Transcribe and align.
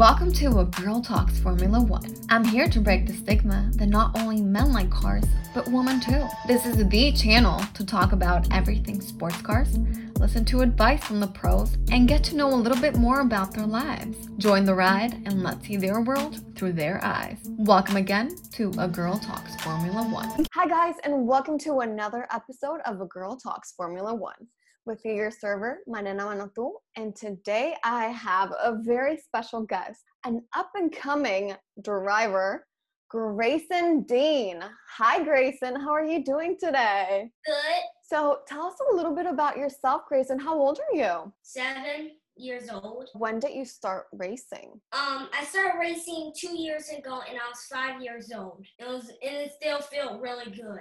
Welcome 0.00 0.32
to 0.32 0.60
A 0.60 0.64
Girl 0.64 1.02
Talks 1.02 1.38
Formula 1.40 1.78
One. 1.78 2.14
I'm 2.30 2.42
here 2.42 2.70
to 2.70 2.80
break 2.80 3.06
the 3.06 3.12
stigma 3.12 3.70
that 3.74 3.90
not 3.90 4.18
only 4.18 4.40
men 4.40 4.72
like 4.72 4.88
cars, 4.88 5.26
but 5.52 5.68
women 5.68 6.00
too. 6.00 6.26
This 6.46 6.64
is 6.64 6.78
the 6.78 7.12
channel 7.12 7.60
to 7.74 7.84
talk 7.84 8.12
about 8.12 8.50
everything 8.50 9.02
sports 9.02 9.42
cars, 9.42 9.78
listen 10.18 10.46
to 10.46 10.62
advice 10.62 11.04
from 11.04 11.20
the 11.20 11.26
pros, 11.26 11.76
and 11.92 12.08
get 12.08 12.24
to 12.24 12.34
know 12.34 12.48
a 12.48 12.56
little 12.56 12.80
bit 12.80 12.96
more 12.96 13.20
about 13.20 13.52
their 13.52 13.66
lives. 13.66 14.16
Join 14.38 14.64
the 14.64 14.74
ride 14.74 15.20
and 15.26 15.42
let's 15.42 15.66
see 15.66 15.76
their 15.76 16.00
world 16.00 16.56
through 16.56 16.72
their 16.72 17.04
eyes. 17.04 17.36
Welcome 17.58 17.96
again 17.96 18.36
to 18.52 18.72
A 18.78 18.88
Girl 18.88 19.18
Talks 19.18 19.54
Formula 19.56 20.08
One. 20.08 20.46
Hi, 20.54 20.66
guys, 20.66 20.94
and 21.04 21.26
welcome 21.26 21.58
to 21.58 21.80
another 21.80 22.26
episode 22.32 22.80
of 22.86 23.02
A 23.02 23.06
Girl 23.06 23.36
Talks 23.36 23.72
Formula 23.72 24.14
One. 24.14 24.48
With 24.90 25.04
you, 25.04 25.12
your 25.12 25.30
server, 25.30 25.84
Manena 25.86 26.24
Manotu, 26.24 26.72
and 26.96 27.14
today 27.14 27.76
I 27.84 28.06
have 28.06 28.50
a 28.60 28.74
very 28.82 29.16
special 29.18 29.62
guest, 29.62 30.00
an 30.26 30.42
up 30.52 30.72
and 30.74 30.90
coming 30.90 31.54
driver, 31.80 32.66
Grayson 33.08 34.02
Dean. 34.02 34.64
Hi, 34.96 35.22
Grayson. 35.22 35.76
How 35.76 35.90
are 35.90 36.04
you 36.04 36.24
doing 36.24 36.56
today? 36.58 37.30
Good. 37.46 37.82
So, 38.02 38.38
tell 38.48 38.66
us 38.66 38.74
a 38.90 38.96
little 38.96 39.14
bit 39.14 39.26
about 39.26 39.56
yourself, 39.56 40.02
Grayson. 40.08 40.40
How 40.40 40.58
old 40.58 40.80
are 40.80 40.96
you? 40.96 41.32
Seven 41.42 42.10
years 42.36 42.68
old. 42.68 43.10
When 43.12 43.38
did 43.38 43.54
you 43.54 43.64
start 43.64 44.06
racing? 44.12 44.72
Um, 44.90 45.28
I 45.32 45.44
started 45.48 45.78
racing 45.78 46.32
two 46.36 46.58
years 46.58 46.88
ago, 46.88 47.20
and 47.28 47.38
I 47.38 47.48
was 47.48 47.64
five 47.72 48.02
years 48.02 48.32
old. 48.36 48.66
It 48.80 48.88
was, 48.88 49.08
and 49.08 49.36
it 49.36 49.52
still 49.52 49.82
felt 49.82 50.20
really 50.20 50.50
good. 50.50 50.80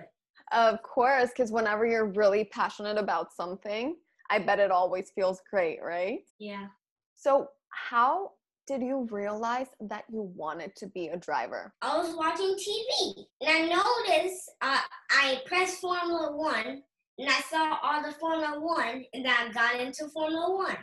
Of 0.51 0.81
course, 0.83 1.29
because 1.29 1.51
whenever 1.51 1.85
you're 1.85 2.11
really 2.11 2.45
passionate 2.45 2.97
about 2.97 3.33
something, 3.33 3.95
I 4.29 4.39
bet 4.39 4.59
it 4.59 4.71
always 4.71 5.11
feels 5.13 5.41
great, 5.49 5.79
right? 5.83 6.19
Yeah. 6.39 6.67
So, 7.15 7.49
how 7.69 8.31
did 8.67 8.81
you 8.81 9.07
realize 9.11 9.67
that 9.81 10.05
you 10.11 10.31
wanted 10.35 10.75
to 10.77 10.87
be 10.87 11.07
a 11.07 11.17
driver? 11.17 11.73
I 11.81 11.97
was 11.97 12.15
watching 12.15 12.55
TV, 12.55 13.25
and 13.41 13.73
I 13.73 14.07
noticed 14.07 14.51
uh, 14.61 14.79
I 15.11 15.41
pressed 15.45 15.81
Formula 15.81 16.35
One, 16.35 16.83
and 17.17 17.29
I 17.29 17.41
saw 17.49 17.77
all 17.81 18.03
the 18.03 18.13
Formula 18.13 18.59
One, 18.59 19.05
and 19.13 19.25
then 19.25 19.33
I 19.37 19.51
got 19.51 19.79
into 19.79 20.07
Formula 20.09 20.55
One. 20.55 20.77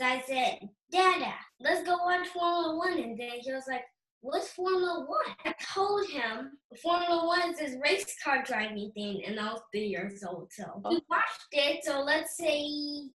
So 0.00 0.06
I 0.06 0.22
said, 0.26 0.60
Dada, 0.90 1.34
let's 1.60 1.86
go 1.86 1.96
watch 2.04 2.28
Formula 2.28 2.76
One. 2.76 2.98
And 2.98 3.18
then 3.18 3.32
he 3.40 3.52
was 3.52 3.64
like, 3.68 3.84
What's 4.22 4.48
Formula 4.52 5.06
One? 5.08 5.34
I 5.46 5.54
told 5.74 6.06
him 6.10 6.52
Formula 6.82 7.26
One 7.26 7.50
is 7.52 7.58
this 7.58 7.76
race 7.82 8.14
car 8.22 8.42
driving 8.46 8.92
thing, 8.92 9.22
and 9.26 9.40
I 9.40 9.52
was 9.52 9.62
three 9.72 9.86
years 9.86 10.22
old. 10.22 10.52
So 10.52 10.64
Oh. 10.84 10.90
we 10.90 11.00
watched 11.08 11.46
it. 11.52 11.84
So 11.84 12.00
let's 12.00 12.36
say 12.36 12.66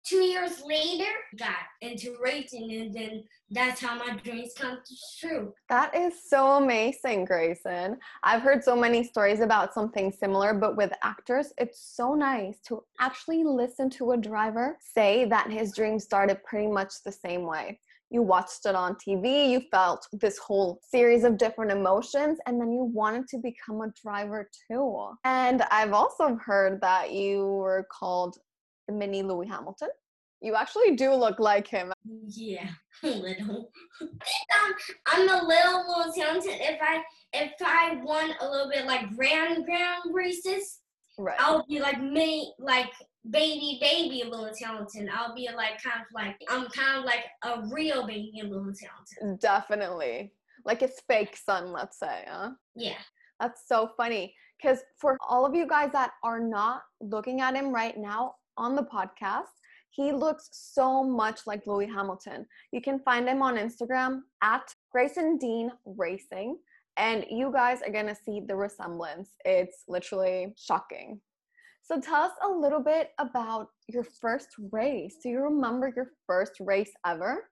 two 0.04 0.20
years 0.20 0.62
later, 0.62 1.10
got 1.38 1.56
into 1.80 2.16
racing, 2.20 2.70
and 2.72 2.92
then 2.92 3.24
that's 3.50 3.80
how 3.80 3.96
my 3.96 4.14
dreams 4.16 4.52
come 4.54 4.78
true. 5.18 5.54
That 5.70 5.94
is 5.94 6.22
so 6.28 6.58
amazing, 6.58 7.24
Grayson. 7.24 7.98
I've 8.22 8.42
heard 8.42 8.62
so 8.62 8.76
many 8.76 9.02
stories 9.02 9.40
about 9.40 9.72
something 9.72 10.12
similar, 10.12 10.52
but 10.52 10.76
with 10.76 10.92
actors, 11.02 11.54
it's 11.56 11.80
so 11.80 12.14
nice 12.14 12.58
to 12.66 12.84
actually 12.98 13.42
listen 13.44 13.88
to 13.90 14.12
a 14.12 14.18
driver 14.18 14.76
say 14.80 15.24
that 15.26 15.50
his 15.50 15.74
dream 15.74 15.98
started 15.98 16.44
pretty 16.44 16.68
much 16.68 17.02
the 17.04 17.12
same 17.12 17.44
way. 17.46 17.80
You 18.10 18.22
watched 18.22 18.66
it 18.66 18.74
on 18.74 18.96
TV, 18.96 19.50
you 19.50 19.62
felt 19.70 20.06
this 20.12 20.36
whole 20.38 20.80
series 20.82 21.22
of 21.24 21.38
different 21.38 21.70
emotions, 21.70 22.38
and 22.46 22.60
then 22.60 22.72
you 22.72 22.82
wanted 22.82 23.28
to 23.28 23.38
become 23.38 23.80
a 23.82 23.92
driver 24.02 24.50
too. 24.68 25.10
And 25.24 25.62
I've 25.70 25.92
also 25.92 26.36
heard 26.36 26.80
that 26.80 27.12
you 27.12 27.46
were 27.46 27.86
called 27.90 28.36
the 28.88 28.94
mini 28.94 29.22
Lewis 29.22 29.48
Hamilton. 29.48 29.90
You 30.42 30.56
actually 30.56 30.96
do 30.96 31.12
look 31.14 31.38
like 31.38 31.68
him. 31.68 31.92
Yeah, 32.26 32.70
a 33.04 33.08
little. 33.08 33.70
um, 34.00 34.72
I'm 35.06 35.28
a 35.28 35.46
little 35.46 35.86
little 35.86 36.12
talented. 36.12 36.54
If 36.54 36.80
I 36.82 37.02
if 37.32 37.52
I 37.64 38.00
won 38.02 38.32
a 38.40 38.50
little 38.50 38.70
bit 38.70 38.86
like 38.86 39.14
grand 39.14 39.64
grand 39.66 40.02
races, 40.12 40.80
Right. 41.20 41.36
I'll 41.38 41.66
be 41.66 41.80
like 41.80 42.00
mini 42.00 42.54
like 42.58 42.90
baby 43.28 43.78
baby 43.80 44.22
little 44.24 44.50
talented. 44.56 45.08
I'll 45.12 45.34
be 45.34 45.48
like 45.54 45.82
kind 45.82 46.00
of 46.00 46.06
like 46.14 46.36
I'm 46.48 46.66
kind 46.68 46.98
of 46.98 47.04
like 47.04 47.24
a 47.44 47.68
real 47.72 48.06
baby 48.06 48.40
little 48.42 48.72
talented. 48.72 49.40
Definitely. 49.40 50.32
Like 50.64 50.80
his 50.80 51.00
fake 51.08 51.36
son, 51.36 51.72
let's 51.72 51.98
say, 51.98 52.24
huh? 52.28 52.50
Yeah. 52.74 52.98
That's 53.40 53.62
so 53.66 53.90
funny. 53.96 54.34
Because 54.60 54.80
for 54.98 55.16
all 55.26 55.46
of 55.46 55.54
you 55.54 55.66
guys 55.66 55.90
that 55.92 56.12
are 56.22 56.40
not 56.40 56.82
looking 57.00 57.40
at 57.40 57.54
him 57.54 57.74
right 57.74 57.96
now 57.96 58.34
on 58.58 58.76
the 58.76 58.82
podcast, 58.82 59.48
he 59.90 60.12
looks 60.12 60.48
so 60.52 61.02
much 61.02 61.46
like 61.46 61.66
Lewis 61.66 61.90
Hamilton. 61.92 62.46
You 62.72 62.80
can 62.80 63.00
find 63.00 63.28
him 63.28 63.42
on 63.42 63.56
Instagram 63.56 64.20
at 64.42 64.74
Grayson 64.92 65.38
Dean 65.38 65.72
Racing, 65.84 66.58
and 66.96 67.24
you 67.28 67.50
guys 67.52 67.80
are 67.82 67.92
gonna 67.92 68.14
see 68.14 68.40
the 68.46 68.54
resemblance. 68.54 69.30
It's 69.44 69.84
literally 69.88 70.54
shocking. 70.56 71.20
So 71.82 72.00
tell 72.00 72.22
us 72.22 72.32
a 72.44 72.48
little 72.48 72.82
bit 72.82 73.10
about 73.18 73.68
your 73.88 74.04
first 74.04 74.48
race. 74.70 75.16
Do 75.22 75.28
you 75.28 75.40
remember 75.40 75.92
your 75.94 76.10
first 76.26 76.52
race 76.60 76.92
ever? 77.04 77.48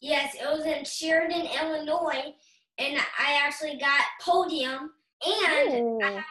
Yes, 0.00 0.34
it 0.34 0.46
was 0.46 0.64
in 0.64 0.84
Sheridan, 0.84 1.48
Illinois, 1.60 2.34
and 2.78 2.98
I 3.18 3.40
actually 3.42 3.78
got 3.78 4.02
podium 4.20 4.90
and 5.24 5.74
Ooh. 5.74 5.98
I 6.02 6.06
had 6.06 6.14
my 6.14 6.22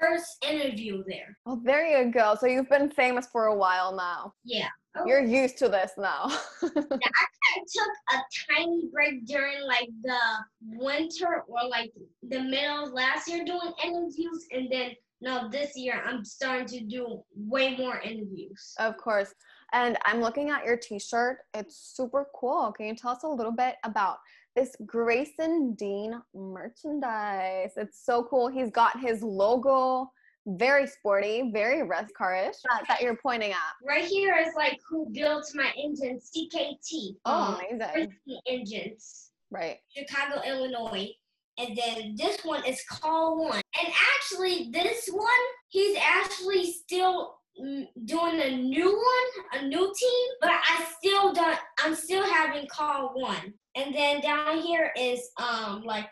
first 0.00 0.44
interview 0.48 1.04
there. 1.06 1.36
Well, 1.44 1.60
there 1.62 1.86
you 1.86 2.10
go. 2.10 2.36
So 2.38 2.46
you've 2.46 2.70
been 2.70 2.90
famous 2.90 3.26
for 3.30 3.46
a 3.46 3.54
while 3.54 3.94
now. 3.94 4.32
Yeah. 4.44 4.68
You're 5.06 5.20
oh. 5.20 5.26
used 5.26 5.58
to 5.58 5.68
this 5.68 5.92
now. 5.98 6.24
I 6.62 6.70
took 6.70 7.92
a 8.12 8.18
tiny 8.50 8.88
break 8.92 9.26
during 9.26 9.60
like 9.66 9.88
the 10.02 10.18
winter 10.62 11.44
or 11.46 11.68
like 11.68 11.92
the 12.28 12.40
middle 12.40 12.86
of 12.86 12.92
last 12.92 13.28
year 13.28 13.44
doing 13.44 13.72
interviews, 13.84 14.46
and 14.50 14.68
then 14.70 14.92
now 15.20 15.48
this 15.48 15.76
year 15.76 16.02
I'm 16.06 16.24
starting 16.24 16.66
to 16.68 16.80
do 16.80 17.22
way 17.34 17.76
more 17.76 18.00
interviews. 18.00 18.74
of 18.78 18.96
course. 18.96 19.34
And 19.72 19.98
I'm 20.06 20.20
looking 20.20 20.50
at 20.50 20.64
your 20.64 20.76
t 20.76 20.98
shirt. 20.98 21.38
It's 21.54 21.76
super 21.94 22.26
cool. 22.34 22.72
Can 22.72 22.86
you 22.86 22.96
tell 22.96 23.12
us 23.12 23.22
a 23.22 23.28
little 23.28 23.52
bit 23.52 23.76
about 23.84 24.18
this 24.56 24.74
Grayson 24.86 25.74
Dean 25.74 26.20
merchandise? 26.34 27.72
It's 27.76 28.04
so 28.04 28.24
cool. 28.24 28.48
He's 28.48 28.70
got 28.70 28.98
his 28.98 29.22
logo, 29.22 30.10
very 30.46 30.86
sporty, 30.86 31.50
very 31.52 31.82
race 31.82 32.10
carish 32.16 32.56
that, 32.70 32.84
that 32.88 33.02
you're 33.02 33.18
pointing 33.22 33.50
at. 33.50 33.58
Right 33.86 34.04
here 34.04 34.36
is 34.38 34.54
like 34.56 34.78
who 34.88 35.10
built 35.12 35.44
my 35.54 35.70
engine, 35.76 36.18
CKT. 36.18 37.16
Oh, 37.26 37.32
um, 37.32 37.60
amazing. 37.70 38.14
Engines. 38.46 39.32
Right. 39.50 39.78
Chicago, 39.94 40.40
Illinois. 40.46 41.10
And 41.58 41.76
then 41.76 42.14
this 42.16 42.44
one 42.44 42.64
is 42.64 42.80
Call 42.88 43.36
One. 43.36 43.60
And 43.80 43.92
actually, 44.16 44.70
this 44.72 45.08
one, 45.10 45.28
he's 45.68 45.98
actually 46.00 46.72
still 46.72 47.34
mm, 47.60 47.86
doing 48.04 48.40
a 48.40 48.56
new 48.56 48.86
one, 48.86 49.60
a 49.60 49.66
new 49.66 49.92
team, 49.98 50.28
but 50.40 50.50
I 50.50 50.86
still 50.98 51.32
don't, 51.32 51.58
I'm 51.80 51.94
still 51.94 52.24
having 52.24 52.68
Call 52.68 53.12
One. 53.14 53.54
And 53.74 53.94
then 53.94 54.20
down 54.20 54.58
here 54.58 54.92
is 54.96 55.20
um 55.40 55.82
like 55.84 56.06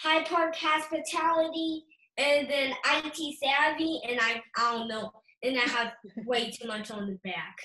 High 0.00 0.22
Park 0.24 0.54
Hospitality, 0.56 1.84
and 2.16 2.48
then 2.48 2.72
IT 2.86 3.36
Savvy, 3.42 4.00
and 4.08 4.20
I, 4.20 4.42
I 4.56 4.76
don't 4.76 4.88
know, 4.88 5.10
and 5.42 5.56
I 5.56 5.62
have 5.62 5.92
way 6.24 6.50
too 6.50 6.68
much 6.68 6.90
on 6.90 7.06
the 7.06 7.18
back. 7.24 7.56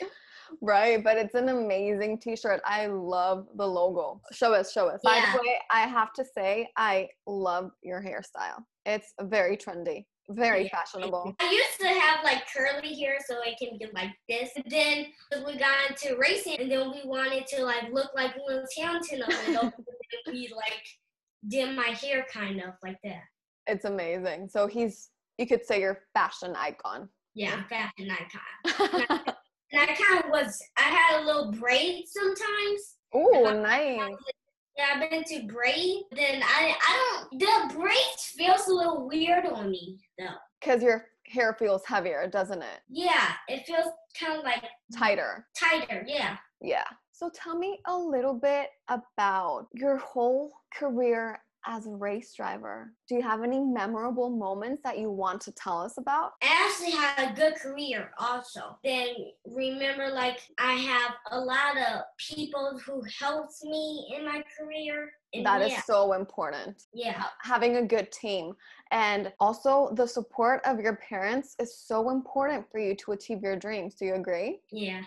Right, 0.61 1.03
but 1.03 1.17
it's 1.17 1.35
an 1.35 1.49
amazing 1.49 2.19
t-shirt. 2.19 2.61
I 2.65 2.87
love 2.87 3.47
the 3.55 3.65
logo. 3.65 4.21
Show 4.31 4.53
us, 4.53 4.71
show 4.71 4.87
us. 4.87 4.99
By 5.03 5.23
the 5.33 5.39
way, 5.39 5.57
I 5.71 5.81
have 5.81 6.13
to 6.13 6.25
say 6.25 6.69
I 6.77 7.09
love 7.27 7.71
your 7.81 8.01
hairstyle. 8.01 8.63
It's 8.85 9.13
very 9.21 9.55
trendy, 9.57 10.05
very 10.29 10.63
Yeah. 10.63 10.69
fashionable. 10.77 11.35
I 11.39 11.51
used 11.51 11.79
to 11.81 11.87
have 11.87 12.23
like 12.23 12.43
curly 12.55 12.93
hair 12.99 13.17
so 13.27 13.35
it 13.43 13.55
can 13.57 13.77
get 13.77 13.93
like 13.93 14.11
this. 14.27 14.49
And 14.55 14.65
then 14.69 15.07
we 15.45 15.57
got 15.57 15.75
into 15.89 16.17
racing 16.17 16.57
and 16.59 16.71
then 16.71 16.91
we 16.91 17.01
wanted 17.05 17.47
to 17.47 17.63
like 17.63 17.91
look 17.91 18.11
like 18.15 18.35
Will 18.47 18.63
Townsend 18.77 19.21
a 19.23 19.27
little. 19.27 19.71
we 20.27 20.51
like 20.55 20.83
did 21.47 21.75
my 21.75 21.87
hair 21.89 22.25
kind 22.31 22.59
of 22.61 22.73
like 22.83 22.97
that. 23.03 23.21
It's 23.67 23.85
amazing. 23.85 24.49
So 24.49 24.67
he's 24.67 25.09
you 25.37 25.47
could 25.47 25.65
say 25.65 25.79
your 25.79 25.99
fashion 26.13 26.53
icon. 26.57 27.07
Yeah, 27.33 27.63
fashion 27.69 28.09
icon. 28.11 29.21
And 29.71 29.81
I 29.81 29.85
kind 29.93 30.23
of 30.23 30.29
was, 30.31 30.61
I 30.77 30.81
had 30.81 31.21
a 31.21 31.25
little 31.25 31.51
braid 31.51 32.05
sometimes. 32.07 32.95
oh, 33.13 33.61
nice. 33.63 34.15
Yeah, 34.77 34.85
I've 34.95 35.09
been 35.09 35.23
to 35.25 35.43
braid. 35.53 36.03
Then 36.11 36.41
I, 36.43 36.73
I 36.81 37.27
don't, 37.31 37.39
the 37.39 37.75
braids 37.75 38.33
feels 38.35 38.67
a 38.67 38.73
little 38.73 39.07
weird 39.07 39.45
on 39.45 39.69
me 39.71 39.99
though. 40.17 40.25
Because 40.59 40.81
your 40.81 41.05
hair 41.25 41.53
feels 41.59 41.85
heavier, 41.85 42.27
doesn't 42.27 42.61
it? 42.61 42.79
Yeah, 42.89 43.31
it 43.47 43.65
feels 43.67 43.87
kind 44.19 44.37
of 44.39 44.43
like 44.43 44.63
Tighter. 44.97 45.45
tighter. 45.55 46.03
Yeah. 46.07 46.37
Yeah. 46.61 46.85
So 47.11 47.29
tell 47.29 47.57
me 47.57 47.79
a 47.85 47.95
little 47.95 48.33
bit 48.33 48.69
about 48.87 49.67
your 49.73 49.97
whole 49.97 50.51
career 50.73 51.39
as 51.65 51.87
a 51.87 51.91
race 51.91 52.33
driver? 52.33 52.93
Do 53.07 53.15
you 53.15 53.21
have 53.21 53.43
any 53.43 53.59
memorable 53.59 54.29
moments 54.29 54.81
that 54.83 54.97
you 54.97 55.11
want 55.11 55.41
to 55.41 55.51
tell 55.51 55.81
us 55.81 55.97
about? 55.97 56.31
I 56.41 56.67
actually 56.67 56.91
had 56.91 57.31
a 57.31 57.35
good 57.35 57.55
career 57.55 58.11
also. 58.17 58.77
Then 58.83 59.07
remember, 59.45 60.09
like, 60.09 60.39
I 60.57 60.73
have 60.73 61.13
a 61.31 61.39
lot 61.39 61.77
of 61.77 62.01
people 62.17 62.79
who 62.85 63.01
helped 63.19 63.63
me 63.63 64.13
in 64.15 64.25
my 64.25 64.43
career. 64.57 65.11
And 65.33 65.45
That 65.45 65.61
is 65.61 65.71
yeah, 65.71 65.81
so 65.83 66.13
important. 66.13 66.83
yeah. 66.91 67.23
Having 67.43 67.77
a 67.77 67.85
good 67.85 68.11
team 68.11 68.53
and 68.89 69.31
also 69.39 69.91
the 69.93 70.07
support 70.07 70.59
of 70.65 70.79
your 70.79 70.95
parents 70.95 71.55
is 71.59 71.77
so 71.77 72.09
important 72.09 72.65
for 72.71 72.79
you 72.79 72.95
to 72.95 73.11
achieve 73.11 73.43
your 73.43 73.55
dreams. 73.55 73.93
Do 73.93 74.05
you 74.05 74.15
agree? 74.15 74.61
Yeah. 74.71 75.03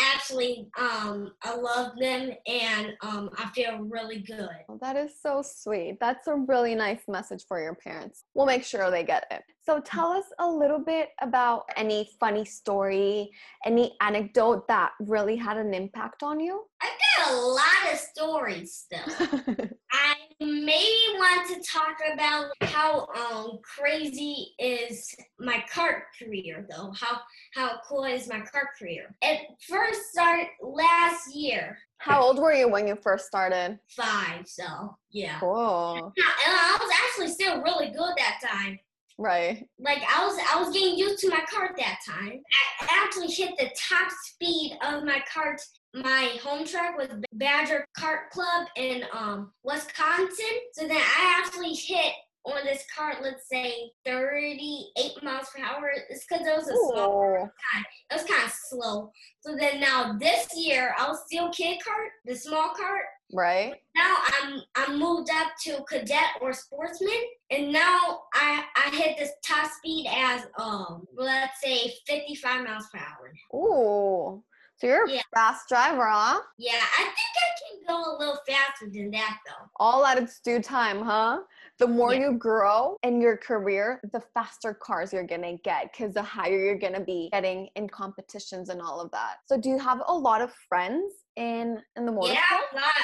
Actually, 0.00 0.68
um, 0.78 1.32
I 1.42 1.56
love 1.56 1.92
them 1.98 2.30
and 2.46 2.94
um, 3.02 3.30
I 3.36 3.50
feel 3.54 3.78
really 3.78 4.20
good. 4.20 4.48
Well, 4.68 4.78
that 4.80 4.96
is 4.96 5.12
so 5.20 5.42
sweet. 5.42 5.98
That's 6.00 6.26
a 6.26 6.34
really 6.34 6.74
nice 6.74 7.02
message 7.08 7.44
for 7.46 7.60
your 7.60 7.74
parents. 7.74 8.24
We'll 8.34 8.46
make 8.46 8.64
sure 8.64 8.90
they 8.90 9.04
get 9.04 9.26
it. 9.30 9.42
So, 9.64 9.80
tell 9.80 10.10
us 10.12 10.24
a 10.38 10.48
little 10.48 10.80
bit 10.80 11.10
about 11.20 11.64
any 11.76 12.10
funny 12.18 12.44
story, 12.44 13.30
any 13.64 13.96
anecdote 14.00 14.66
that 14.68 14.92
really 15.00 15.36
had 15.36 15.58
an 15.58 15.74
impact 15.74 16.22
on 16.22 16.40
you. 16.40 16.64
I've 16.82 16.90
got 17.18 17.34
a 17.34 17.36
lot 17.36 17.92
of 17.92 17.98
stories 17.98 18.86
still. 18.86 19.68
I 19.92 20.14
maybe 20.40 21.18
want 21.18 21.48
to 21.48 21.70
talk 21.70 21.96
about 22.12 22.46
how 22.62 23.06
um 23.16 23.58
crazy 23.62 24.54
is 24.58 25.14
my 25.38 25.64
cart 25.72 26.04
career 26.18 26.66
though. 26.70 26.92
How 26.98 27.20
how 27.54 27.80
cool 27.88 28.04
is 28.04 28.28
my 28.28 28.40
cart 28.40 28.68
career? 28.78 29.14
It 29.22 29.40
first 29.68 30.00
started 30.12 30.46
last 30.62 31.34
year, 31.34 31.76
How 31.98 32.22
old 32.22 32.38
were 32.38 32.52
you 32.52 32.68
when 32.68 32.86
you 32.86 32.96
first 32.96 33.26
started? 33.26 33.78
five. 33.88 34.46
So 34.46 34.96
yeah, 35.10 35.38
Cool. 35.40 36.12
and 36.16 36.24
I 36.56 36.78
was 36.80 36.90
actually 37.06 37.32
still 37.32 37.60
really 37.62 37.88
good 37.88 38.12
that 38.16 38.40
time. 38.46 38.78
Right. 39.18 39.66
Like 39.78 39.98
I 40.08 40.24
was 40.24 40.38
I 40.54 40.62
was 40.62 40.72
getting 40.72 40.96
used 40.96 41.18
to 41.20 41.28
my 41.28 41.44
cart 41.52 41.72
that 41.76 41.98
time. 42.08 42.40
I 42.80 43.02
actually 43.04 43.28
hit 43.32 43.50
the 43.58 43.70
top 43.76 44.10
speed 44.10 44.78
of 44.82 45.04
my 45.04 45.22
cart. 45.32 45.60
My 45.94 46.38
home 46.42 46.64
track 46.64 46.96
was 46.96 47.08
Badger 47.32 47.84
Kart 47.98 48.30
Club 48.30 48.68
in 48.76 49.04
um 49.12 49.52
Wisconsin. 49.64 50.56
So 50.72 50.86
then 50.86 50.96
I 50.96 51.42
actually 51.42 51.74
hit 51.74 52.12
on 52.44 52.64
this 52.64 52.84
cart, 52.96 53.16
let's 53.22 53.48
say 53.48 53.90
38 54.04 55.22
miles 55.22 55.48
per 55.54 55.62
hour. 55.62 55.92
It's 56.08 56.24
because 56.26 56.46
it 56.46 56.56
was 56.56 56.68
a 56.68 56.76
small 56.92 57.22
Ooh. 57.22 57.44
it 57.44 58.14
was 58.14 58.24
kind 58.24 58.44
of 58.44 58.52
slow. 58.68 59.10
So 59.40 59.56
then 59.58 59.80
now 59.80 60.16
this 60.18 60.48
year 60.56 60.94
I'll 60.96 61.20
still 61.26 61.50
kid 61.50 61.80
cart, 61.84 62.10
the 62.24 62.34
small 62.34 62.72
cart. 62.74 63.04
Right. 63.32 63.74
Now 63.94 64.16
I'm 64.42 64.60
I'm 64.74 64.98
moved 64.98 65.30
up 65.30 65.48
to 65.64 65.84
cadet 65.88 66.38
or 66.40 66.52
sportsman, 66.52 67.20
and 67.50 67.72
now 67.72 68.22
I 68.34 68.64
I 68.76 68.94
hit 68.96 69.18
this 69.18 69.30
top 69.44 69.70
speed 69.70 70.08
as 70.10 70.46
um 70.58 71.04
let's 71.16 71.60
say 71.62 71.92
55 72.06 72.64
miles 72.64 72.86
per 72.92 72.98
hour. 72.98 73.32
Ooh. 73.54 74.42
So 74.80 74.86
you're 74.86 75.04
a 75.04 75.10
Yeah. 75.10 75.22
fast 75.34 75.68
driver, 75.68 76.08
huh? 76.08 76.40
Yeah, 76.56 76.72
I 76.98 77.02
think 77.04 77.16
I 77.36 77.50
can 77.60 77.80
go 77.86 78.16
a 78.16 78.18
little 78.18 78.38
faster 78.48 78.86
than 78.90 79.10
that 79.10 79.38
though. 79.46 79.66
All 79.76 80.06
at 80.06 80.16
its 80.16 80.40
due 80.40 80.62
time, 80.62 81.02
huh? 81.02 81.40
The 81.78 81.86
more 81.86 82.14
Yeah. 82.14 82.30
you 82.30 82.38
grow 82.38 82.96
in 83.02 83.20
your 83.20 83.36
career, 83.36 84.00
the 84.12 84.20
faster 84.32 84.72
cars 84.72 85.12
you're 85.12 85.26
gonna 85.26 85.58
get 85.58 85.92
because 85.92 86.14
the 86.14 86.22
higher 86.22 86.56
you're 86.58 86.78
gonna 86.78 87.04
be 87.04 87.28
getting 87.30 87.68
in 87.76 87.88
competitions 87.88 88.70
and 88.70 88.80
all 88.80 89.00
of 89.00 89.10
that. 89.10 89.36
So 89.46 89.58
do 89.58 89.68
you 89.68 89.78
have 89.78 90.02
a 90.06 90.14
lot 90.14 90.40
of 90.40 90.52
friends 90.68 91.12
in 91.36 91.82
in 91.96 92.06
the 92.06 92.12
motorsport? 92.12 92.34
Yeah, 92.34 92.60
a 92.72 92.76
lot. 92.76 92.94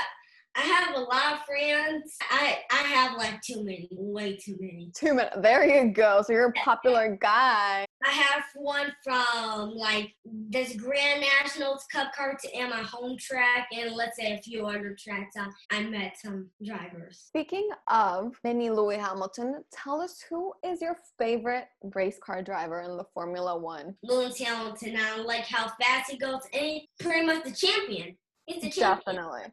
I 0.58 0.60
have 0.60 0.96
a 0.96 1.00
lot 1.00 1.34
of 1.34 1.44
friends. 1.44 2.16
I 2.30 2.60
I 2.70 2.76
have 2.76 3.18
like 3.18 3.42
too 3.42 3.62
many, 3.62 3.88
way 3.92 4.36
too 4.36 4.56
many. 4.58 4.90
Too 4.94 5.12
many. 5.14 5.28
There 5.42 5.64
you 5.66 5.92
go. 5.92 6.22
So 6.22 6.32
you're 6.32 6.48
a 6.48 6.52
popular 6.52 7.16
guy. 7.20 7.85
I 8.04 8.10
have 8.10 8.42
one 8.54 8.92
from 9.02 9.70
like 9.74 10.14
this 10.24 10.76
Grand 10.76 11.22
Nationals 11.22 11.84
Cup 11.90 12.12
carts 12.14 12.44
and 12.54 12.70
my 12.70 12.82
home 12.82 13.16
track, 13.18 13.68
and 13.72 13.94
let's 13.94 14.16
say 14.18 14.34
a 14.34 14.38
few 14.42 14.66
other 14.66 14.96
tracks. 14.98 15.34
I, 15.36 15.48
I 15.70 15.82
met 15.82 16.16
some 16.22 16.50
drivers. 16.64 17.24
Speaking 17.28 17.68
of 17.88 18.34
Mini 18.44 18.70
Lewis 18.70 18.98
Hamilton, 19.00 19.64
tell 19.72 20.00
us 20.00 20.22
who 20.28 20.52
is 20.64 20.82
your 20.82 20.96
favorite 21.18 21.66
race 21.94 22.18
car 22.22 22.42
driver 22.42 22.82
in 22.82 22.96
the 22.96 23.04
Formula 23.14 23.58
One? 23.58 23.94
Lewis 24.02 24.38
Hamilton, 24.38 24.96
I 24.98 25.16
like 25.22 25.44
how 25.46 25.72
fast 25.80 26.10
he 26.10 26.18
goes, 26.18 26.42
and 26.52 26.62
he's 26.64 26.82
pretty 27.00 27.24
much 27.26 27.44
the 27.44 27.52
champion. 27.52 28.16
He's 28.44 28.62
the 28.62 28.70
champion. 28.70 29.16
Definitely. 29.16 29.52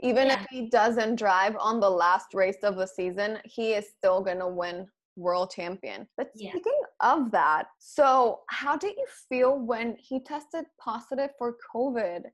Even 0.00 0.28
Yeah. 0.28 0.40
if 0.40 0.46
he 0.50 0.68
doesn't 0.68 1.16
drive 1.16 1.54
on 1.60 1.78
the 1.78 1.90
last 1.90 2.34
race 2.34 2.56
of 2.64 2.76
the 2.76 2.86
season, 2.86 3.38
he 3.44 3.74
is 3.74 3.86
still 3.96 4.20
going 4.20 4.40
to 4.40 4.48
win 4.48 4.88
world 5.16 5.50
champion. 5.50 6.08
But 6.16 6.30
Yeah. 6.34 6.50
speaking 6.50 6.80
of 7.00 7.30
that, 7.32 7.68
so 7.78 8.42
how 8.48 8.76
did 8.76 8.96
you 8.96 9.06
feel 9.28 9.58
when 9.58 9.96
he 9.96 10.20
tested 10.20 10.64
positive 10.78 11.30
for 11.38 11.56
COVID 11.74 12.24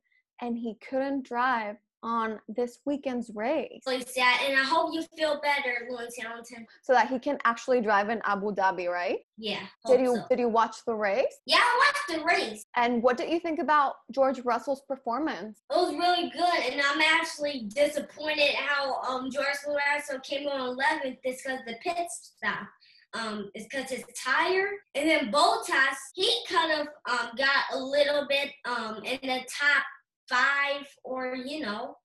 and 0.41 0.57
he 0.57 0.77
couldn't 0.89 1.25
drive 1.25 1.77
on 2.03 2.41
this 2.49 2.79
weekend's 2.85 3.31
race 3.35 3.83
sad, 4.19 4.41
and 4.49 4.59
I 4.59 4.65
hope 4.65 4.93
you 4.93 5.03
feel 5.17 5.41
better, 5.41 5.87
Lewis 5.91 6.15
Hamilton. 6.21 6.67
so 6.83 6.93
that 6.93 7.09
he 7.09 7.19
can 7.19 7.39
actually 7.45 7.81
drive 7.81 8.09
in 8.09 8.21
Abu 8.25 8.55
Dhabi, 8.55 8.89
right? 8.89 9.19
Yeah. 9.37 9.61
Did 9.87 10.01
you 10.01 10.17
so. 10.17 10.25
did 10.29 10.39
you 10.39 10.49
watch 10.49 10.77
the 10.87 10.95
race? 10.95 11.39
Yeah, 11.47 11.59
I 11.61 11.93
watched 12.11 12.21
the 12.21 12.25
race. 12.25 12.65
And 12.77 13.03
what 13.03 13.17
did 13.17 13.31
you 13.31 13.41
think 13.41 13.59
about 13.59 13.95
George 14.11 14.41
Russell's 14.41 14.83
performance? 14.89 15.61
It 15.71 15.77
was 15.77 15.95
really 15.95 16.31
good, 16.31 16.73
and 16.73 16.81
I'm 16.81 17.01
actually 17.01 17.69
disappointed 17.75 18.55
how 18.55 19.01
um 19.03 19.31
George 19.31 19.47
Russell 19.67 20.21
came 20.21 20.49
on 20.49 20.77
11th. 20.77 21.19
It's 21.25 21.43
because 21.43 21.61
the 21.67 21.75
pit 21.83 22.07
stop. 22.11 22.69
Um, 23.15 23.51
it's 23.55 23.65
because 23.65 23.91
his 23.91 24.05
tire, 24.23 24.69
and 24.95 25.09
then 25.09 25.33
Bottas 25.33 25.97
he 26.15 26.31
kind 26.49 26.73
of 26.73 26.89
um 27.11 27.31
got 27.39 27.65
a 27.73 27.79
little 27.79 28.27
bit 28.29 28.51
um 28.67 29.03
in 29.05 29.19
the 29.23 29.41
top 29.49 29.83
five, 30.29 30.87
or 31.05 31.35
you 31.35 31.61
know, 31.61 31.97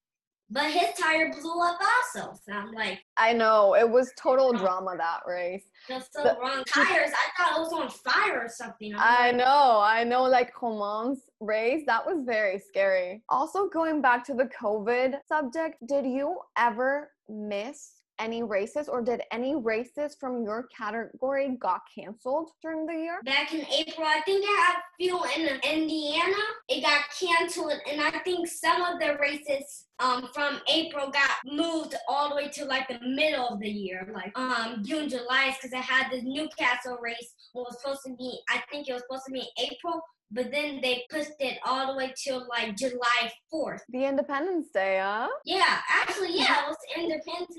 but 0.49 0.69
his 0.71 0.89
tire 0.99 1.33
blew 1.33 1.61
up 1.61 1.79
also. 1.81 2.33
So 2.45 2.53
I'm 2.53 2.71
like, 2.73 2.99
I 3.17 3.33
know 3.33 3.75
it 3.75 3.89
was 3.89 4.11
total 4.21 4.51
oh. 4.53 4.57
drama 4.57 4.95
that 4.97 5.21
race. 5.25 5.63
that's 5.89 6.09
so 6.13 6.23
The- 6.23 6.37
wrong 6.39 6.63
tires. 6.67 7.09
I 7.11 7.43
thought 7.43 7.57
it 7.57 7.59
was 7.59 7.73
on 7.73 7.89
fire 7.89 8.41
or 8.41 8.49
something. 8.49 8.93
I'm 8.93 9.01
I 9.01 9.27
like, 9.27 9.35
know, 9.37 9.81
I 9.83 10.03
know, 10.03 10.23
like 10.23 10.53
Coman's 10.53 11.21
race, 11.39 11.83
that 11.87 12.05
was 12.05 12.23
very 12.25 12.59
scary. 12.59 13.23
Also, 13.29 13.67
going 13.69 14.01
back 14.01 14.23
to 14.25 14.33
the 14.33 14.49
COVID 14.61 15.17
subject, 15.27 15.77
did 15.87 16.05
you 16.05 16.37
ever 16.57 17.09
miss 17.27 18.02
any 18.19 18.43
races 18.43 18.87
or 18.87 19.01
did 19.01 19.21
any 19.31 19.55
races 19.55 20.15
from 20.19 20.43
your 20.43 20.67
category 20.75 21.57
got 21.59 21.81
canceled 21.93 22.51
during 22.61 22.85
the 22.85 22.93
year? 22.93 23.19
Back 23.25 23.53
in 23.53 23.65
April, 23.65 24.07
I 24.07 24.21
think 24.25 24.45
I 24.45 24.65
had 24.67 24.75
a 24.77 24.83
few 24.97 25.23
in 25.35 25.59
Indiana. 25.63 26.43
It 26.69 26.81
got 26.81 27.01
canceled, 27.19 27.73
and 27.91 28.01
I 28.01 28.19
think 28.19 28.47
some 28.47 28.81
of 28.81 28.99
the 28.99 29.17
races 29.19 29.85
um 29.99 30.29
from 30.33 30.59
April 30.69 31.11
got 31.11 31.29
moved 31.45 31.95
all 32.07 32.29
the 32.29 32.35
way 32.35 32.49
to 32.49 32.65
like 32.65 32.87
the 32.87 32.99
middle 33.07 33.47
of 33.47 33.59
the 33.59 33.69
year, 33.69 34.09
like 34.13 34.37
um 34.37 34.83
June, 34.83 35.09
July, 35.09 35.55
because 35.55 35.73
I 35.73 35.81
had 35.81 36.11
this 36.11 36.23
Newcastle 36.23 36.97
race. 37.01 37.33
Was 37.53 37.77
supposed 37.79 38.01
to 38.07 38.15
be, 38.15 38.39
I 38.49 38.63
think 38.71 38.89
it 38.89 38.93
was 38.93 39.03
supposed 39.03 39.25
to 39.27 39.31
be 39.31 39.47
April, 39.59 40.01
but 40.33 40.51
then 40.51 40.79
they 40.81 41.05
pushed 41.09 41.39
it 41.39 41.59
all 41.65 41.87
the 41.87 41.97
way 41.97 42.13
to 42.25 42.37
like 42.37 42.75
July 42.75 43.31
fourth. 43.49 43.83
The 43.89 44.05
Independence 44.05 44.67
Day, 44.73 44.99
huh? 45.01 45.29
Yeah, 45.45 45.79
actually, 45.89 46.37
yeah, 46.37 46.63
it 46.63 46.67
was 46.67 46.77
Independence 46.97 47.55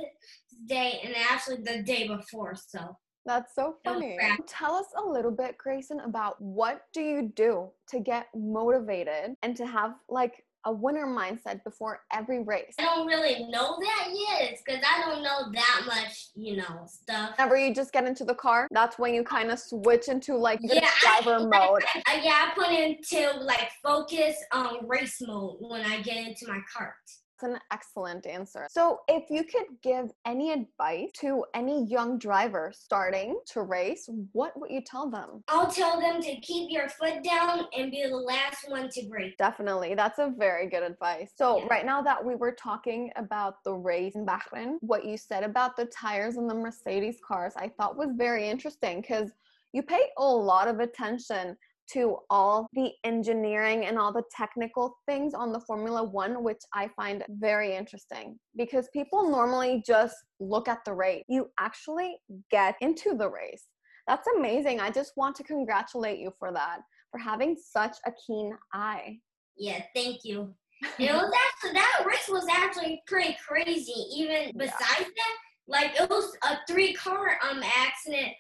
Day, 0.66 1.00
and 1.04 1.14
actually 1.31 1.62
the 1.62 1.83
day 1.83 2.09
before. 2.09 2.54
So 2.57 2.97
That's 3.25 3.54
so 3.54 3.76
funny. 3.85 4.19
Tell 4.47 4.75
us 4.75 4.87
a 5.02 5.09
little 5.09 5.31
bit, 5.31 5.57
Grayson, 5.57 6.00
about 6.00 6.40
what 6.40 6.83
do 6.93 7.00
you 7.00 7.33
do 7.35 7.71
to 7.88 8.00
get 8.00 8.26
motivated 8.35 9.37
and 9.43 9.57
to 9.57 9.66
have 9.66 9.95
like 10.09 10.45
a 10.64 10.73
winner 10.73 11.06
mindset 11.06 11.62
before 11.64 12.00
every 12.12 12.42
race? 12.42 12.75
I 12.78 12.83
don't 12.83 13.06
really 13.06 13.44
know 13.49 13.76
that 13.80 14.09
yet. 14.12 14.59
Because 14.64 14.83
I 14.85 15.00
don't 15.11 15.23
know 15.23 15.50
that 15.52 15.83
much, 15.87 16.28
you 16.35 16.56
know, 16.56 16.87
stuff. 16.87 17.33
Whenever 17.37 17.56
you 17.56 17.75
just 17.75 17.92
get 17.92 18.06
into 18.06 18.25
the 18.25 18.35
car, 18.35 18.68
that's 18.71 18.99
when 18.99 19.14
you 19.14 19.25
kind 19.25 19.50
of 19.50 19.59
switch 19.59 20.09
into 20.09 20.37
like 20.37 20.61
Yeah, 20.62 20.88
I- 21.06 21.21
driver 21.23 21.47
mode. 21.49 21.85
I, 22.06 22.21
yeah, 22.23 22.50
I 22.50 22.52
put 22.54 22.71
into 22.71 23.38
like 23.40 23.71
focus 23.83 24.37
um 24.52 24.78
race 24.87 25.21
mode 25.21 25.56
when 25.61 25.83
I 25.83 26.00
get 26.02 26.16
into 26.26 26.47
my 26.49 26.61
cart. 26.73 26.94
That's 27.41 27.53
an 27.53 27.59
excellent 27.73 28.26
answer. 28.26 28.67
So, 28.71 29.00
if 29.09 29.29
you 29.29 29.45
could 29.45 29.67
give 29.83 30.11
any 30.25 30.53
advice 30.53 31.11
to 31.21 31.45
any 31.55 31.85
young 31.87 32.19
driver 32.19 32.73
starting 32.75 33.38
to 33.47 33.62
race, 33.62 34.09
what 34.33 34.59
would 34.59 34.71
you 34.71 34.83
tell 34.85 35.11
them? 35.11 35.43
I'll 35.49 35.71
tell 35.71 36.00
them 36.00 36.21
to 36.23 36.37
keep 36.41 36.71
your 36.71 36.88
foot 36.88 37.25
down 37.25 37.67
and 37.76 37.91
be 37.91 38.05
the 38.09 38.17
last 38.17 38.69
one 38.69 38.88
to 38.91 39.07
brake. 39.09 39.37
Definitely. 39.37 39.95
That's 39.95 40.19
a 40.19 40.33
very 40.37 40.69
good 40.69 40.83
advice. 40.83 41.33
So, 41.37 41.59
Yeah. 41.59 41.67
right 41.71 41.85
now 41.85 42.03
that 42.03 42.25
we 42.25 42.35
were 42.37 42.53
talking 42.53 43.11
about 43.17 43.64
the 43.64 43.75
race 43.75 44.14
in 44.14 44.25
Bahrain, 44.25 44.79
what 44.81 45.05
you 45.05 45.17
said 45.17 45.43
about 45.43 45.76
the 45.76 45.87
tires 45.87 46.37
and 46.37 46.49
the 46.49 46.55
Mercedes 46.55 47.19
cars, 47.26 47.55
I 47.57 47.69
thought 47.69 47.97
was 47.97 48.11
very 48.12 48.49
interesting 48.49 49.00
because 49.00 49.33
you 49.73 49.83
pay 49.83 50.09
a 50.19 50.25
lot 50.25 50.69
of 50.69 50.79
attention 50.79 51.57
to 51.93 52.19
all 52.31 52.69
the 52.73 52.91
engineering 53.05 53.87
and 53.87 53.99
all 53.99 54.12
the 54.12 54.23
technical 54.35 54.97
things 55.07 55.35
on 55.35 55.53
the 55.53 55.61
Formula 55.61 56.03
One, 56.03 56.43
which 56.43 56.62
I 56.73 56.88
find 56.97 57.25
very 57.29 57.75
interesting 57.76 58.38
because 58.57 58.88
people 58.93 59.31
normally 59.31 59.83
just 59.87 60.17
look 60.41 60.69
at 60.69 60.85
the 60.85 60.95
race. 60.95 61.25
You 61.29 61.50
actually 61.59 62.17
get 62.50 62.76
into 62.81 63.14
the 63.17 63.29
race. 63.29 63.64
That's 64.07 64.29
amazing. 64.37 64.81
I 64.81 64.91
just 64.91 65.12
want 65.17 65.37
to 65.37 65.45
congratulate 65.45 66.19
you 66.19 66.33
for 66.38 66.53
that, 66.53 66.79
for 67.11 67.19
having 67.19 67.57
such 67.57 67.97
a 68.07 68.12
keen 68.26 68.53
eye. 68.73 69.19
Yeah, 69.57 69.83
thank 69.95 70.25
you. 70.25 70.55
it 70.99 71.12
was 71.12 71.33
actually 71.49 71.73
that 71.75 72.05
race 72.07 72.29
was 72.29 72.47
actually 72.50 73.03
pretty 73.07 73.37
crazy. 73.47 73.95
Even 74.14 74.53
besides 74.57 74.83
yeah. 75.00 75.05
that, 75.05 75.37
like 75.67 75.99
it 75.99 76.11
was 76.11 76.37
a 76.43 76.57
three 76.69 76.93
car 76.93 77.38
um 77.49 77.62
accident 77.62 78.33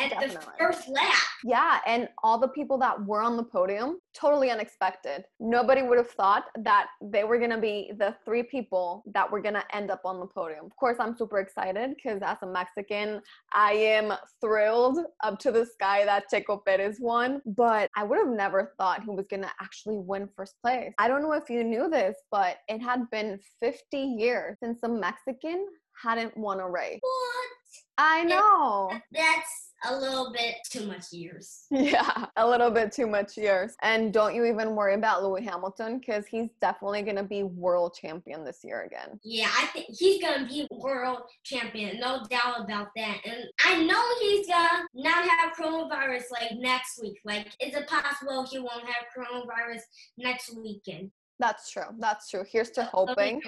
at 0.00 0.10
Definitely. 0.10 0.36
the 0.36 0.64
first 0.64 0.88
lap. 0.88 1.14
Yeah, 1.44 1.78
and 1.86 2.08
all 2.22 2.38
the 2.38 2.48
people 2.48 2.78
that 2.78 3.04
were 3.04 3.22
on 3.22 3.36
the 3.36 3.42
podium, 3.42 3.98
totally 4.14 4.50
unexpected. 4.50 5.24
Nobody 5.38 5.82
would 5.82 5.98
have 5.98 6.10
thought 6.10 6.44
that 6.58 6.88
they 7.02 7.24
were 7.24 7.38
going 7.38 7.50
to 7.50 7.58
be 7.58 7.92
the 7.98 8.14
three 8.24 8.42
people 8.42 9.02
that 9.14 9.30
were 9.30 9.40
going 9.40 9.54
to 9.54 9.76
end 9.76 9.90
up 9.90 10.02
on 10.04 10.20
the 10.20 10.26
podium. 10.26 10.66
Of 10.66 10.76
course, 10.76 10.96
I'm 10.98 11.16
super 11.16 11.38
excited 11.38 11.94
because 11.96 12.20
as 12.22 12.38
a 12.42 12.46
Mexican, 12.46 13.20
I 13.52 13.72
am 13.72 14.12
thrilled 14.40 14.98
up 15.22 15.38
to 15.40 15.50
the 15.50 15.66
sky 15.66 16.04
that 16.04 16.24
Checo 16.32 16.64
Perez 16.64 16.98
won, 17.00 17.40
but 17.46 17.90
I 17.96 18.04
would 18.04 18.18
have 18.18 18.28
never 18.28 18.72
thought 18.78 19.04
he 19.04 19.10
was 19.10 19.26
going 19.28 19.42
to 19.42 19.50
actually 19.60 19.98
win 19.98 20.28
first 20.36 20.54
place. 20.62 20.92
I 20.98 21.08
don't 21.08 21.22
know 21.22 21.32
if 21.32 21.48
you 21.48 21.64
knew 21.64 21.88
this, 21.88 22.16
but 22.30 22.58
it 22.68 22.80
had 22.80 23.08
been 23.10 23.38
50 23.60 23.96
years 23.96 24.56
since 24.62 24.80
a 24.82 24.88
Mexican 24.88 25.66
hadn't 26.02 26.36
won 26.36 26.60
a 26.60 26.68
race. 26.68 26.98
What? 27.00 27.50
I 27.98 28.24
know. 28.24 28.90
That's 29.12 29.69
a 29.84 29.96
little 29.96 30.32
bit 30.32 30.56
too 30.70 30.86
much 30.86 31.12
years. 31.12 31.66
Yeah, 31.70 32.26
a 32.36 32.46
little 32.46 32.70
bit 32.70 32.92
too 32.92 33.06
much 33.06 33.36
years. 33.36 33.74
And 33.82 34.12
don't 34.12 34.34
you 34.34 34.44
even 34.44 34.76
worry 34.76 34.94
about 34.94 35.24
Lewis 35.24 35.44
Hamilton 35.44 35.98
because 35.98 36.26
he's 36.26 36.50
definitely 36.60 37.02
going 37.02 37.16
to 37.16 37.22
be 37.22 37.42
world 37.42 37.96
champion 38.00 38.44
this 38.44 38.60
year 38.62 38.82
again. 38.82 39.18
Yeah, 39.24 39.48
I 39.58 39.66
think 39.66 39.86
he's 39.88 40.22
going 40.22 40.40
to 40.40 40.46
be 40.46 40.68
world 40.70 41.22
champion, 41.42 41.98
no 41.98 42.22
doubt 42.28 42.60
about 42.60 42.88
that. 42.96 43.18
And 43.24 43.44
I 43.64 43.82
know 43.82 44.02
he's 44.20 44.46
going 44.46 44.68
to 44.68 44.86
not 44.94 45.28
have 45.28 45.52
coronavirus 45.58 46.24
like 46.30 46.52
next 46.58 47.00
week. 47.00 47.18
Like, 47.24 47.48
is 47.60 47.74
it 47.74 47.88
possible 47.88 48.46
he 48.48 48.58
won't 48.58 48.84
have 48.84 49.06
coronavirus 49.16 49.80
next 50.18 50.54
weekend? 50.56 51.10
That's 51.38 51.70
true. 51.70 51.84
That's 51.98 52.28
true. 52.28 52.44
Here's 52.50 52.70
to 52.72 52.84
hoping. 52.84 53.40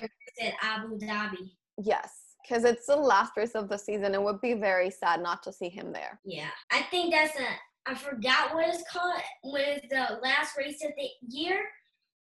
Abu 0.63 0.99
Dhabi. 0.99 1.51
Yes 1.83 2.22
because 2.43 2.65
it's 2.65 2.87
the 2.87 2.97
last 2.97 3.37
race 3.37 3.55
of 3.55 3.69
the 3.69 3.79
season. 3.79 4.15
It 4.15 4.23
would 4.23 4.41
be 4.41 4.55
very 4.55 4.91
sad 4.91 5.23
not 5.23 5.43
to 5.45 5.53
see 5.53 5.69
him 5.69 5.93
there. 5.93 6.21
Yeah, 6.25 6.51
I 6.71 6.83
think 6.83 7.13
that's 7.13 7.39
a. 7.39 7.47
I 7.85 7.95
forgot 7.95 8.55
what 8.55 8.69
it's 8.69 8.85
called 8.91 9.21
when 9.43 9.81
the 9.91 10.21
last 10.23 10.57
race 10.57 10.85
of 10.85 10.93
the 10.97 11.09
year. 11.29 11.65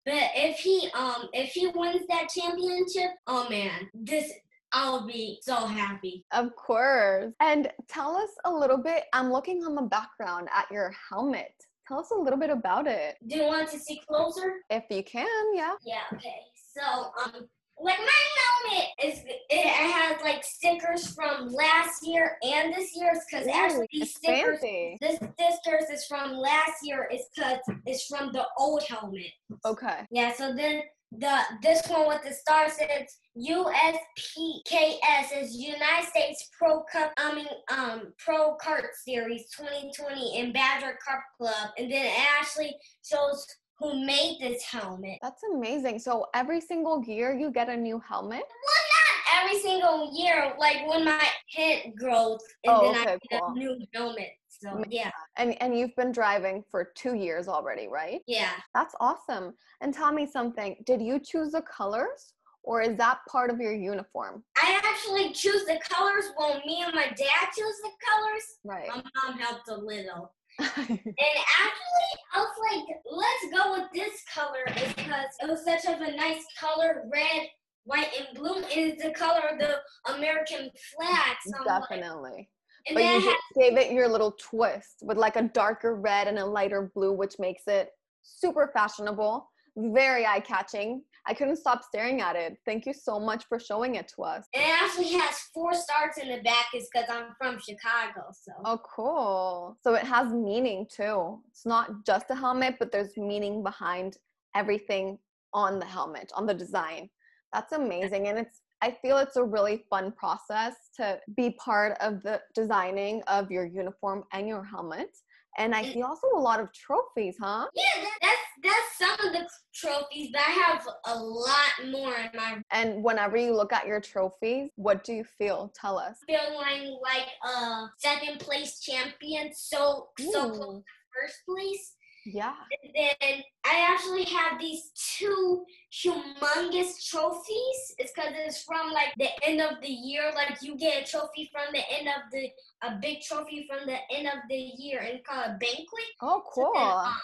But 0.05 0.32
if 0.36 0.58
he 0.58 0.89
um 0.96 1.29
if 1.32 1.51
he 1.51 1.67
wins 1.67 2.05
that 2.10 2.29
championship, 2.29 3.12
oh 3.27 3.48
man, 3.50 3.89
this 3.93 4.32
I'll 4.74 5.05
be 5.05 5.39
so 5.43 5.67
happy. 5.67 6.25
Of 6.32 6.55
course. 6.55 7.32
And 7.39 7.72
tell 7.88 8.17
us 8.17 8.29
a 8.46 8.51
little 8.51 8.79
bit. 8.79 9.03
I'm 9.13 9.32
looking 9.32 9.63
on 9.63 9.75
the 9.75 9.84
background 9.84 10.50
at 10.53 10.65
your 10.72 10.91
helmet. 11.10 11.53
Tell 11.88 12.00
us 12.00 12.10
a 12.12 12.20
little 12.20 12.39
bit 12.39 12.50
about 12.50 12.88
it. 12.88 13.17
Do 13.27 13.38
you 13.38 13.43
want 13.43 13.70
to 13.70 13.77
see 13.77 14.01
closer? 14.08 14.55
If 14.72 14.86
you 14.89 15.03
can, 15.03 15.27
yeah. 15.53 15.74
Yeah, 15.86 16.01
okay. 16.13 16.41
So, 16.75 17.12
um, 17.24 17.48
like 17.84 18.00
my 18.00 18.22
helmet 18.40 18.90
is 19.04 19.20
it 19.50 19.68
has 19.68 20.22
like 20.24 20.44
stickers 20.44 21.13
from 21.13 21.50
last 21.50 22.08
year 22.08 22.38
and 22.42 22.74
this 22.74 22.96
year's 22.96 23.20
because 23.30 23.48
actually 23.48 23.88
these 23.92 24.16
stickers 24.16 24.60
fancy. 24.60 24.98
this 25.02 25.18
stickers 25.18 25.90
is 25.92 26.06
from 26.06 26.34
last 26.34 26.78
year 26.84 27.08
is 27.12 27.22
because 27.36 27.60
it's 27.86 28.06
from 28.06 28.32
the 28.32 28.46
old 28.58 28.84
helmet. 28.84 29.32
Okay. 29.66 30.08
Yeah, 30.12 30.34
so 30.34 30.54
then 30.56 30.82
the 31.20 31.40
this 31.62 31.86
one 31.88 32.08
with 32.08 32.24
the 32.24 32.34
star 32.34 32.70
says 32.70 33.18
USPKS 33.38 35.42
is 35.42 35.56
United 35.56 36.08
States 36.08 36.50
Pro 36.58 36.84
Cup 36.92 37.13
I 37.18 37.36
mean 37.36 37.48
um 37.72 38.13
Pro 38.18 38.56
Kart 38.58 38.86
Series 39.06 39.46
2020 39.56 40.40
in 40.40 40.54
Badger 40.54 40.98
Kart 41.08 41.22
Club 41.38 41.70
and 41.78 41.92
then 41.92 42.12
actually 42.40 42.75
shows 43.04 43.46
who 43.80 44.06
made 44.06 44.38
this 44.39 44.63
helmet. 44.63 45.20
That's 45.22 45.42
amazing. 45.53 46.00
So 46.00 46.27
every 46.34 46.62
single 46.62 47.03
year 47.03 47.38
you 47.38 47.51
get 47.51 47.70
a 47.70 47.75
new 47.75 48.00
helmet? 48.00 48.44
Well, 48.44 48.84
not 48.96 49.44
every 49.44 49.60
single 49.60 50.12
year. 50.13 50.53
Like 50.58 50.88
when 50.88 51.06
my 51.06 51.27
head 51.50 51.94
grows, 51.98 52.39
and 52.63 52.75
oh, 52.75 52.94
then 52.94 53.01
okay, 53.01 53.12
I 53.12 53.18
get 53.30 53.42
cool. 53.42 53.51
a 53.51 53.53
new 53.53 53.77
helmet. 53.94 54.30
So 54.48 54.84
yeah. 54.89 55.12
And 55.38 55.62
and 55.62 55.77
you've 55.77 55.96
been 55.96 56.12
driving 56.12 56.63
for 56.70 56.92
two 56.96 57.15
years 57.15 57.48
already, 57.48 57.88
right? 57.88 58.22
Yeah. 58.27 58.51
That's 58.74 58.96
awesome. 59.00 59.53
And 59.82 59.94
tell 59.94 60.12
me 60.12 60.25
something. 60.25 60.77
Did 60.86 61.01
you 61.01 61.20
choose 61.20 61.51
the 61.51 61.62
colors? 61.62 62.34
Or 62.65 62.82
is 62.82 62.96
that 62.96 63.20
part 63.30 63.50
of 63.50 63.60
your 63.60 63.74
uniform? 63.74 64.42
I 64.56 64.80
actually 64.86 65.34
choose 65.34 65.65
the 65.65 65.77
colors. 65.89 66.32
Well, 66.38 66.62
me 66.65 66.82
and 66.82 66.96
my 66.96 67.08
dad 67.08 67.50
choose 67.53 67.75
the 67.84 67.92
colors. 68.08 68.44
Right. 68.63 68.88
My 68.88 69.03
mom 69.25 69.38
helped 69.38 69.68
a 69.68 69.75
little 69.75 70.32
and 70.60 70.89
actually, 70.89 72.10
I 72.33 72.39
was 72.39 72.55
like, 72.72 72.98
let's 73.10 73.63
go 73.63 73.74
with 73.74 73.88
this 73.93 74.22
color 74.33 74.63
because 74.67 75.29
it 75.41 75.50
was 75.50 75.63
such 75.65 75.86
of 75.86 76.01
a 76.01 76.15
nice 76.15 76.43
color, 76.60 77.03
red, 77.12 77.48
white, 77.86 78.10
and 78.17 78.38
blue. 78.38 78.63
Is 78.75 79.01
the 79.01 79.12
color 79.12 79.41
of 79.51 79.60
the 79.60 79.77
American 80.13 80.69
flag. 80.95 81.38
So 81.45 81.63
Definitely. 81.63 82.50
Like, 82.89 82.95
but 82.95 83.03
you 83.03 83.22
just 83.22 83.43
gave 83.57 83.77
it 83.77 83.91
your 83.91 84.10
little 84.10 84.36
twist 84.39 85.03
with 85.03 85.17
like 85.17 85.38
a 85.38 85.43
darker 85.43 85.95
red 85.95 86.27
and 86.27 86.38
a 86.38 86.45
lighter 86.45 86.91
blue, 86.93 87.13
which 87.13 87.36
makes 87.39 87.63
it 87.67 87.89
super 88.24 88.69
fashionable, 88.74 89.50
very 89.77 90.25
eye 90.25 90.41
catching. 90.41 91.01
I 91.25 91.34
couldn't 91.34 91.56
stop 91.56 91.84
staring 91.84 92.22
at 92.22 92.36
it. 92.36 92.58
Thank 92.65 92.86
you 92.86 92.94
so 92.94 93.20
much 93.20 93.46
for 93.46 93.60
showing 93.60 93.96
it 93.96 94.12
to 94.15 94.24
us. 94.24 94.46
It 94.53 94.68
actually 94.82 95.13
has 95.13 95.39
four 95.53 95.74
stars 95.74 96.18
in 96.22 96.27
the 96.30 96.42
back, 96.44 96.68
is 96.75 96.89
because 96.92 97.10
I'm 97.10 97.34
from 97.38 97.60
Chicago. 97.60 98.25
So. 98.34 98.51
Oh, 98.65 98.82
cool. 98.84 99.77
So 99.84 99.94
it 99.94 100.03
has 100.03 100.34
meaning 100.34 100.86
too. 100.94 101.39
It's 101.50 101.65
not 101.65 102.06
just 102.06 102.30
a 102.30 102.36
helmet, 102.36 102.75
but 102.77 102.92
there's 102.92 103.15
meaning 103.15 103.63
behind 103.63 104.18
everything 104.53 105.18
on 105.53 105.80
the 105.80 105.86
helmet, 105.86 106.32
on 106.36 106.46
the 106.46 106.53
design. 106.53 107.10
That's 107.53 107.72
amazing, 107.72 108.27
and 108.27 108.39
it's. 108.39 108.62
I 108.82 108.92
feel 109.01 109.18
it's 109.18 109.38
a 109.38 109.44
really 109.44 109.86
fun 109.89 110.12
process 110.12 110.74
to 110.98 111.18
be 111.38 111.51
part 111.51 111.98
of 112.01 112.22
the 112.22 112.42
designing 112.53 113.24
of 113.27 113.50
your 113.50 113.65
uniform 113.65 114.25
and 114.34 114.46
your 114.46 114.62
helmet. 114.62 115.15
And 115.57 115.75
I 115.75 115.83
see 115.83 116.01
also 116.01 116.27
a 116.36 116.39
lot 116.39 116.60
of 116.60 116.74
trophies, 116.74 117.36
huh? 117.39 117.67
Yeah, 117.74 118.05
that's 118.22 118.38
that's 118.63 118.98
some 118.98 119.27
of 119.27 119.33
the 119.33 119.48
trophies, 119.75 120.29
but 120.31 120.41
I 120.41 120.51
have 120.51 120.88
a 121.05 121.15
lot 121.15 121.91
more 121.91 122.15
in 122.15 122.29
my. 122.36 122.62
And 122.72 123.03
whenever 123.03 123.38
you 123.38 123.55
look 123.55 123.74
at 123.74 123.86
your 123.86 124.00
trophies, 124.00 124.69
what 124.75 125.03
do 125.03 125.13
you 125.13 125.24
feel? 125.24 125.72
Tell 125.79 126.00
us. 126.00 126.17
Feeling 126.27 126.98
like 127.03 127.27
a 127.45 127.86
second 127.98 128.39
place 128.39 128.79
champion, 128.79 129.51
so 129.53 130.07
Ooh. 130.22 130.31
so 130.31 130.50
close 130.50 130.77
to 130.77 130.83
first 131.13 131.38
place. 131.48 131.93
Yeah. 132.25 132.53
And 132.84 132.94
then 132.96 133.44
I 133.65 133.88
actually 133.92 134.25
have 134.25 134.60
these 134.60 134.92
two 134.96 135.65
humongous 135.92 137.06
trophies. 137.10 137.96
It's 137.98 138.12
because 138.15 138.34
it's 138.36 138.63
from 138.63 138.92
like 138.92 139.13
the 139.18 139.30
end 139.46 139.62
of 139.62 139.82
the 139.82 139.89
year. 139.89 140.32
Like 140.36 140.58
you 140.62 140.77
get 140.77 141.08
a 141.08 141.12
trophy 141.12 141.50
from 141.51 141.74
the 141.74 141.82
end 141.92 142.08
of 142.08 142.32
the 142.32 142.50
a 142.84 142.98
big 143.01 143.22
trophy 143.22 143.65
from 143.70 143.88
the 143.88 143.98
end 144.13 144.27
of 144.27 144.39
the 144.50 144.56
year 144.56 145.00
and 145.00 145.24
called 145.24 145.46
a 145.46 145.58
banquet. 145.58 146.12
Oh, 146.22 146.44
cool! 146.53 146.72
So 146.75 146.80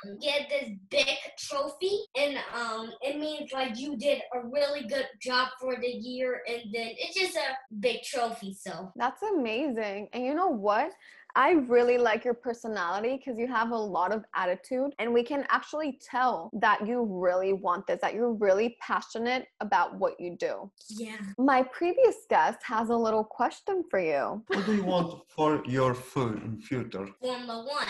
then, 0.06 0.13
um, 0.13 0.20
get 0.20 0.50
this 0.50 0.70
big 0.89 1.18
trophy, 1.38 2.00
and 2.18 2.38
um, 2.56 2.91
it 3.01 3.20
means 3.20 3.51
like 3.51 3.77
you 3.77 3.98
did 3.98 4.22
a 4.34 4.48
really 4.48 4.88
good 4.88 5.08
job 5.22 5.50
for 5.60 5.75
the 5.75 5.88
year, 5.88 6.41
and 6.48 6.74
then 6.74 6.91
it's 6.98 7.20
just 7.20 7.36
a 7.36 7.75
big 7.79 8.03
trophy. 8.03 8.53
So 8.53 8.91
that's 8.96 9.22
amazing. 9.22 10.10
And 10.13 10.24
you 10.24 10.34
know 10.34 10.50
what? 10.50 10.91
I 11.39 11.51
really 11.69 11.98
like 11.98 12.25
your 12.25 12.34
personality 12.34 13.15
because 13.15 13.39
you 13.39 13.48
have 13.48 13.72
a 13.72 13.77
lot 13.77 14.12
of 14.12 14.25
attitude, 14.36 14.93
and 15.00 15.13
we 15.13 15.24
can 15.24 15.46
actually 15.48 15.98
tell 16.01 16.50
that 16.51 16.86
you 16.86 16.98
really 17.10 17.53
want 17.53 17.88
this, 17.88 18.01
that 18.01 18.13
you're 18.13 18.34
really 18.34 18.75
passionate 18.81 19.48
about 19.62 19.96
what 19.96 20.19
you 20.19 20.36
do. 20.36 20.69
Yeah. 20.89 21.15
My 21.38 21.63
previous 21.63 22.17
guest 22.29 22.60
has 22.63 22.89
a 22.89 22.96
little 23.05 23.24
question 23.24 23.86
for 23.89 24.01
you. 24.01 24.43
What 24.48 24.65
do 24.65 24.75
you 24.75 24.84
want 24.84 25.22
for 25.29 25.63
your 25.65 25.93
food 25.93 26.43
in 26.43 26.60
future? 26.60 27.08
Formula 27.22 27.65
One. 27.65 27.88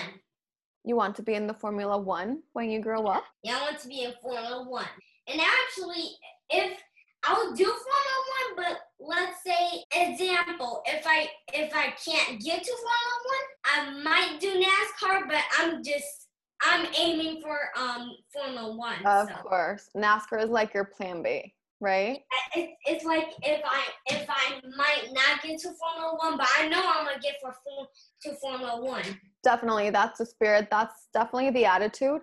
You 0.84 0.96
want 0.96 1.16
to 1.16 1.24
be 1.24 1.34
in 1.34 1.48
the 1.48 1.56
Formula 1.56 1.98
One 1.98 2.44
when 2.54 2.70
you 2.70 2.80
grow 2.80 3.08
up? 3.08 3.24
Yeah, 3.44 3.58
I 3.58 3.62
want 3.62 3.80
to 3.80 3.88
be 3.88 4.04
in 4.04 4.14
Formula 4.22 4.70
One. 4.70 4.86
And 5.26 5.42
actually, 5.42 6.04
if 6.52 6.78
I'll 7.24 7.54
do 7.54 7.66
Formula 7.66 8.56
One, 8.56 8.56
but 8.56 8.80
let's 9.00 9.44
say 9.44 9.84
example, 9.94 10.82
if 10.86 11.06
I 11.06 11.28
if 11.54 11.74
I 11.74 11.94
can't 12.04 12.40
get 12.42 12.64
to 12.64 12.72
Formula 12.72 13.18
One, 13.26 13.46
I 13.66 14.04
might 14.04 14.40
do 14.40 14.62
NASCAR, 14.62 15.28
but 15.28 15.44
I'm 15.60 15.84
just 15.84 16.28
I'm 16.62 16.88
aiming 16.98 17.42
for 17.42 17.58
um 17.78 18.12
Formula 18.34 18.76
One. 18.76 19.06
Of 19.06 19.28
so. 19.28 19.36
course, 19.36 19.90
NASCAR 19.96 20.44
is 20.44 20.50
like 20.50 20.74
your 20.74 20.86
plan 20.86 21.22
B, 21.22 21.54
right? 21.82 22.22
It, 22.56 22.70
it's 22.86 23.04
like 23.04 23.28
if 23.44 23.62
I 23.66 23.84
if 24.08 24.26
I 24.30 24.62
might 24.78 25.12
not 25.12 25.42
get 25.44 25.60
to 25.62 25.72
Formula 25.74 26.18
One, 26.22 26.38
but 26.38 26.48
I 26.58 26.70
know 26.70 26.82
I'm 26.84 27.06
gonna 27.06 27.20
get 27.20 27.36
for 27.42 27.54
to 28.24 28.36
Formula 28.36 28.82
One. 28.82 29.04
Definitely, 29.44 29.90
that's 29.90 30.20
the 30.20 30.26
spirit. 30.26 30.70
That's 30.72 31.08
definitely 31.14 31.52
the 31.52 31.66
attitude. 31.66 32.22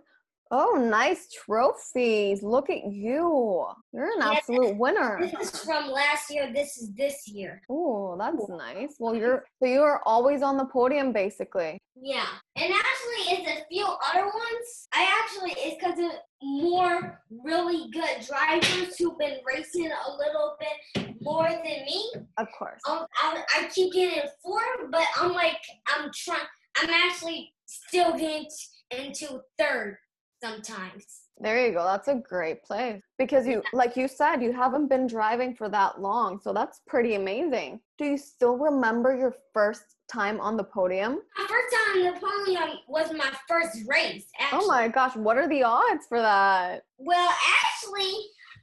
Oh, 0.51 0.77
nice 0.77 1.29
trophies. 1.33 2.43
Look 2.43 2.71
at 2.71 2.85
you. 2.85 3.67
You're 3.93 4.13
an 4.13 4.21
Yeah, 4.21 4.33
absolute 4.33 4.77
winner. 4.77 5.19
This 5.21 5.55
is 5.55 5.65
from 5.65 5.91
last 5.91 6.31
year. 6.31 6.53
This 6.53 6.77
is 6.77 6.93
this 6.95 7.27
year. 7.27 7.63
Oh, 7.69 8.17
that's 8.19 8.49
nice. 8.49 8.95
Well, 9.01 9.17
you're 9.17 9.45
so 9.61 9.67
you 9.67 9.81
are 9.81 10.03
always 10.07 10.43
on 10.43 10.57
the 10.57 10.67
podium 10.67 11.13
basically. 11.13 11.79
Yeah, 11.97 12.27
and 12.55 12.73
actually, 12.73 13.35
it's 13.35 13.61
a 13.61 13.65
few 13.69 13.87
other 13.87 14.25
ones. 14.25 14.89
I 14.93 15.21
actually 15.23 15.53
it's 15.57 15.83
because 15.83 15.99
of 15.99 16.13
more 16.43 17.23
really 17.31 17.91
good 17.91 18.27
drivers 18.27 18.97
who've 18.97 19.19
been 19.19 19.39
racing 19.45 19.91
a 19.91 20.17
little 20.17 20.57
bit 20.61 21.17
more 21.23 21.49
than 21.49 21.63
me. 21.65 22.13
Of 22.37 22.47
course. 22.57 22.81
Um, 22.89 23.07
I, 23.21 23.43
I 23.57 23.69
keep 23.75 23.93
getting 23.93 24.23
four, 24.45 24.61
but 24.91 25.07
I'm 25.19 25.33
like 25.33 25.59
I'm 25.89 26.11
trying. 26.15 26.47
I'm 26.77 26.91
actually 26.91 27.53
still 27.67 28.13
getting 28.13 28.49
into 28.91 29.41
third 29.59 29.97
sometimes. 30.47 31.23
There 31.39 31.67
you 31.67 31.73
go. 31.73 31.85
That's 31.85 32.09
a 32.09 32.15
great 32.15 32.63
place. 32.63 33.03
Because 33.19 33.47
you 33.47 33.63
like 33.73 33.97
you 33.97 34.09
said, 34.09 34.37
you 34.37 34.53
haven't 34.53 34.89
been 34.89 35.07
driving 35.07 35.55
for 35.55 35.69
that 35.69 36.01
long. 36.01 36.41
So 36.43 36.53
that's 36.53 36.81
pretty 36.87 37.15
amazing. 37.15 37.81
Do 37.99 38.07
you 38.07 38.17
still 38.19 38.57
remember 38.57 39.15
your 39.15 39.35
first 39.53 39.97
time 40.09 40.41
on 40.41 40.57
the 40.57 40.65
podium? 40.65 41.21
My 41.37 41.47
first 41.47 41.77
time 41.77 42.07
on 42.07 42.15
the 42.15 42.21
podium 42.21 42.79
was 42.89 43.13
my 43.13 43.31
first 43.49 43.79
race. 43.87 44.27
Actually. 44.39 44.61
Oh 44.63 44.67
my 44.67 44.89
gosh, 44.89 45.15
what 45.17 45.37
are 45.37 45.49
the 45.49 45.63
odds 45.63 46.07
for 46.09 46.21
that? 46.21 46.85
Well, 46.97 47.31
actually, 47.65 48.15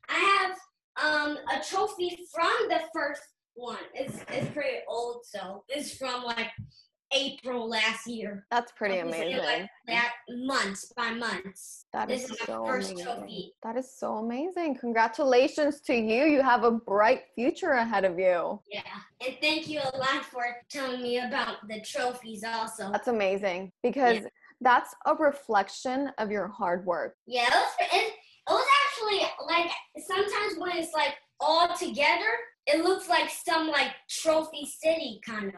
I 0.09 0.15
have 0.15 0.57
um 1.03 1.37
a 1.53 1.63
trophy 1.63 2.17
from 2.33 2.51
the 2.69 2.81
first 2.91 3.21
one. 3.53 3.77
It's 3.93 4.17
it's 4.29 4.51
pretty 4.51 4.79
old, 4.87 5.25
so 5.25 5.63
it's 5.69 5.95
from 5.95 6.23
like 6.23 6.49
April 7.13 7.69
last 7.69 8.07
year. 8.07 8.45
That's 8.51 8.71
pretty 8.71 8.99
amazing. 8.99 9.37
Like 9.37 9.69
that 9.87 10.11
months 10.29 10.91
by 10.95 11.11
months. 11.11 11.85
That 11.93 12.07
this 12.07 12.25
is 12.25 12.31
is 12.31 12.39
my 12.41 12.45
so 12.45 12.65
first 12.65 12.91
amazing. 12.91 13.05
trophy. 13.15 13.53
That 13.63 13.77
is 13.77 13.91
so 13.97 14.15
amazing. 14.15 14.77
Congratulations 14.79 15.81
to 15.81 15.93
you. 15.95 16.25
You 16.25 16.41
have 16.41 16.63
a 16.63 16.71
bright 16.71 17.23
future 17.35 17.71
ahead 17.71 18.05
of 18.05 18.17
you. 18.17 18.59
Yeah, 18.71 18.81
and 19.25 19.35
thank 19.41 19.67
you 19.67 19.79
a 19.79 19.97
lot 19.97 20.25
for 20.25 20.43
telling 20.69 21.01
me 21.01 21.19
about 21.19 21.67
the 21.67 21.81
trophies. 21.81 22.43
Also, 22.43 22.91
That's 22.91 23.07
amazing 23.07 23.71
because 23.83 24.23
that's 24.61 24.93
a 25.05 25.15
reflection 25.15 26.11
of 26.17 26.31
your 26.31 26.47
hard 26.47 26.85
work. 26.85 27.15
yeah, 27.27 27.47
it 27.47 27.51
was, 27.53 27.71
it, 27.93 28.13
it 28.13 28.51
was 28.51 28.65
actually 28.85 29.27
like 29.45 29.71
sometimes 30.07 30.57
when 30.57 30.77
it's 30.77 30.93
like 30.93 31.15
all 31.39 31.67
together, 31.75 32.31
it 32.65 32.83
looks 32.83 33.09
like 33.09 33.29
some 33.29 33.67
like 33.69 33.91
trophy 34.09 34.65
city 34.65 35.19
kind 35.25 35.47
of. 35.47 35.53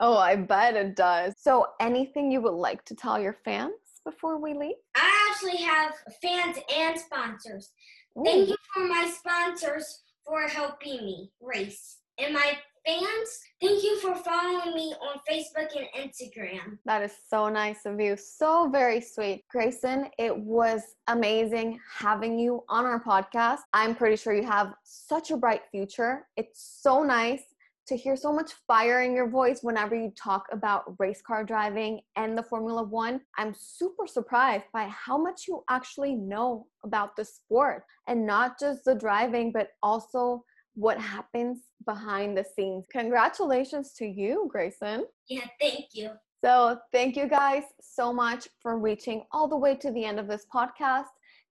Oh, 0.00 0.16
I 0.16 0.36
bet 0.36 0.76
it 0.76 0.96
does. 0.96 1.34
So, 1.38 1.66
anything 1.80 2.30
you 2.30 2.40
would 2.40 2.54
like 2.54 2.84
to 2.86 2.94
tell 2.94 3.20
your 3.20 3.36
fans 3.44 3.72
before 4.04 4.40
we 4.40 4.54
leave? 4.54 4.76
I 4.96 5.30
actually 5.30 5.58
have 5.58 5.92
fans 6.22 6.58
and 6.74 6.98
sponsors. 6.98 7.70
Ooh, 8.18 8.24
Thank 8.24 8.48
you 8.48 8.56
for 8.74 8.86
my 8.86 9.10
sponsors 9.16 10.02
for 10.26 10.42
helping 10.42 11.04
me 11.04 11.30
race. 11.40 11.98
And 12.18 12.34
my 12.34 12.58
fans, 12.88 13.40
thank 13.60 13.82
you 13.82 13.98
for 14.00 14.14
following 14.14 14.74
me 14.74 14.94
on 15.02 15.18
Facebook 15.30 15.68
and 15.76 15.88
Instagram. 15.94 16.78
That 16.86 17.02
is 17.02 17.12
so 17.28 17.50
nice 17.50 17.84
of 17.84 18.00
you. 18.00 18.16
So 18.16 18.70
very 18.70 19.02
sweet. 19.02 19.44
Grayson, 19.50 20.08
it 20.18 20.34
was 20.34 20.80
amazing 21.06 21.80
having 21.94 22.38
you 22.38 22.64
on 22.70 22.86
our 22.86 23.02
podcast. 23.02 23.58
I'm 23.74 23.94
pretty 23.94 24.16
sure 24.16 24.34
you 24.34 24.46
have 24.46 24.72
such 24.84 25.30
a 25.30 25.36
bright 25.36 25.62
future. 25.70 26.26
It's 26.38 26.78
so 26.80 27.02
nice 27.02 27.42
to 27.88 27.96
hear 27.96 28.16
so 28.16 28.32
much 28.32 28.52
fire 28.66 29.02
in 29.02 29.14
your 29.14 29.28
voice 29.28 29.60
whenever 29.62 29.94
you 29.94 30.10
talk 30.16 30.46
about 30.50 30.94
race 30.98 31.20
car 31.20 31.44
driving 31.44 32.00
and 32.16 32.36
the 32.36 32.42
Formula 32.42 32.82
One. 32.82 33.20
I'm 33.36 33.54
super 33.54 34.06
surprised 34.06 34.64
by 34.72 34.88
how 34.88 35.18
much 35.18 35.44
you 35.46 35.62
actually 35.68 36.14
know 36.14 36.66
about 36.84 37.16
the 37.16 37.24
sport 37.24 37.84
and 38.06 38.26
not 38.26 38.58
just 38.58 38.84
the 38.84 38.94
driving, 38.94 39.52
but 39.52 39.68
also 39.82 40.44
what 40.78 41.00
happens 41.00 41.58
behind 41.84 42.38
the 42.38 42.44
scenes. 42.56 42.84
Congratulations 42.92 43.92
to 43.94 44.06
you, 44.06 44.48
Grayson. 44.50 45.06
Yeah, 45.28 45.46
thank 45.60 45.86
you. 45.92 46.10
So, 46.44 46.78
thank 46.92 47.16
you 47.16 47.26
guys 47.26 47.64
so 47.80 48.12
much 48.12 48.46
for 48.62 48.78
reaching 48.78 49.24
all 49.32 49.48
the 49.48 49.56
way 49.56 49.74
to 49.74 49.90
the 49.90 50.04
end 50.04 50.20
of 50.20 50.28
this 50.28 50.46
podcast. 50.54 51.06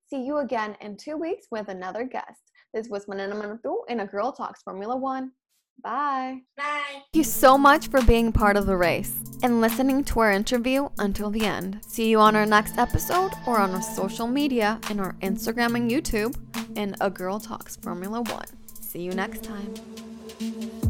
See 0.10 0.24
you 0.24 0.38
again 0.38 0.77
in 0.79 0.96
two 0.96 1.17
weeks 1.17 1.48
with 1.51 1.67
another 1.67 2.05
guest. 2.05 2.39
This 2.74 2.88
was 2.88 3.05
Manena 3.07 3.36
Manatu 3.36 3.79
in 3.89 4.00
A 4.00 4.05
Girl 4.05 4.31
Talks 4.31 4.62
Formula 4.63 4.96
One. 4.96 5.31
Bye. 5.84 6.39
Bye. 6.55 6.81
Thank 6.89 7.03
you 7.13 7.24
so 7.25 7.57
much 7.57 7.89
for 7.89 8.01
being 8.01 8.31
part 8.31 8.55
of 8.55 8.65
the 8.65 8.77
race 8.77 9.13
and 9.43 9.60
listening 9.60 10.05
to 10.05 10.22
our 10.22 10.31
interview 10.31 10.88
until 10.97 11.30
the 11.30 11.45
end. 11.45 11.82
See 11.86 12.10
you 12.10 12.19
on 12.19 12.36
our 12.36 12.45
next 12.45 12.78
episode 12.78 13.32
or 13.45 13.60
on 13.60 13.71
our 13.71 13.82
social 13.82 14.25
media 14.25 14.80
in 14.89 15.01
our 15.01 15.13
Instagram 15.21 15.75
and 15.75 15.91
YouTube 15.91 16.38
in 16.78 16.95
A 17.01 17.10
Girl 17.10 17.39
Talks 17.41 17.75
Formula 17.75 18.21
One. 18.21 18.45
See 18.97 19.03
you 19.03 19.13
next 19.13 19.43
time. 19.43 20.87